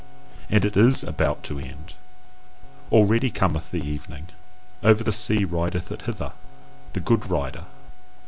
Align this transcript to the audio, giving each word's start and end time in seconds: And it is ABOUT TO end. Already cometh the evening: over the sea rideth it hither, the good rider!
And 0.49 0.65
it 0.65 0.75
is 0.75 1.03
ABOUT 1.03 1.43
TO 1.43 1.59
end. 1.59 1.93
Already 2.91 3.29
cometh 3.29 3.69
the 3.69 3.85
evening: 3.87 4.29
over 4.81 5.03
the 5.03 5.11
sea 5.11 5.45
rideth 5.45 5.91
it 5.91 6.01
hither, 6.01 6.33
the 6.93 6.99
good 6.99 7.29
rider! 7.29 7.65